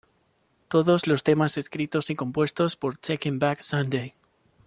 [0.67, 4.15] Todos los temas escritos y compuestos por Taking Back Sunday.